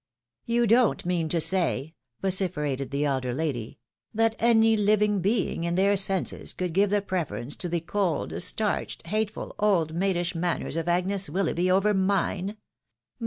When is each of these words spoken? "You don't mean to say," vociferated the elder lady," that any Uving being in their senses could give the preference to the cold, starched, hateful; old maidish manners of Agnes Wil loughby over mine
"You 0.47 0.65
don't 0.65 1.05
mean 1.05 1.29
to 1.29 1.39
say," 1.39 1.93
vociferated 2.23 2.89
the 2.89 3.05
elder 3.05 3.35
lady," 3.35 3.77
that 4.15 4.35
any 4.39 4.75
Uving 4.75 5.21
being 5.21 5.63
in 5.63 5.75
their 5.75 5.95
senses 5.95 6.53
could 6.53 6.73
give 6.73 6.89
the 6.89 7.03
preference 7.03 7.55
to 7.57 7.69
the 7.69 7.81
cold, 7.81 8.33
starched, 8.41 9.05
hateful; 9.05 9.53
old 9.59 9.93
maidish 9.93 10.33
manners 10.33 10.75
of 10.75 10.87
Agnes 10.87 11.29
Wil 11.29 11.45
loughby 11.45 11.69
over 11.69 11.93
mine 11.93 12.57